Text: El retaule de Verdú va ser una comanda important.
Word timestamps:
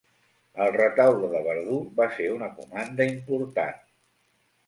El 0.63 0.71
retaule 0.75 1.27
de 1.33 1.41
Verdú 1.47 1.75
va 1.99 2.07
ser 2.15 2.29
una 2.37 2.49
comanda 2.61 3.09
important. 3.13 3.79